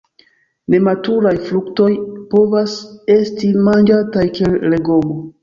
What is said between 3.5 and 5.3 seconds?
manĝataj kiel legomo.